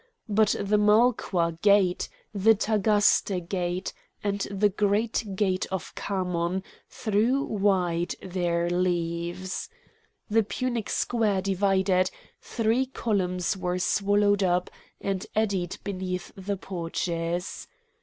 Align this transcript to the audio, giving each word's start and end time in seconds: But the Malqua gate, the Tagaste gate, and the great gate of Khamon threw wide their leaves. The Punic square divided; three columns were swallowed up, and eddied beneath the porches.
But 0.27 0.55
the 0.59 0.79
Malqua 0.79 1.61
gate, 1.61 2.09
the 2.33 2.55
Tagaste 2.55 3.47
gate, 3.47 3.93
and 4.23 4.39
the 4.49 4.69
great 4.69 5.23
gate 5.35 5.67
of 5.71 5.93
Khamon 5.93 6.63
threw 6.89 7.43
wide 7.43 8.15
their 8.19 8.67
leaves. 8.67 9.69
The 10.27 10.41
Punic 10.41 10.89
square 10.89 11.39
divided; 11.43 12.09
three 12.41 12.87
columns 12.87 13.55
were 13.55 13.77
swallowed 13.77 14.41
up, 14.41 14.71
and 14.99 15.23
eddied 15.35 15.77
beneath 15.83 16.31
the 16.35 16.57
porches. 16.57 17.67